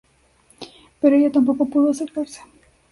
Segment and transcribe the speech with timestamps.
[0.99, 2.41] Pero ella tampoco pudo acercarse.